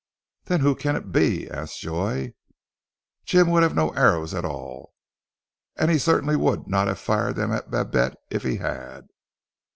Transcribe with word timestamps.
"Then 0.45 0.61
who 0.61 0.73
can 0.75 0.95
it 0.95 1.11
be?" 1.11 1.47
asked 1.47 1.79
Joy. 1.79 2.33
"Jim 3.23 3.51
would 3.51 3.61
have 3.61 3.75
no 3.75 3.91
arrows 3.91 4.33
at 4.33 4.43
all, 4.45 4.95
and 5.75 5.91
he 5.91 5.99
certainly 5.99 6.35
would 6.35 6.67
not 6.67 6.87
have 6.87 6.97
fired 6.97 7.35
them 7.35 7.51
at 7.51 7.69
Babette 7.69 8.15
if 8.31 8.41
he 8.41 8.55
had." 8.55 9.09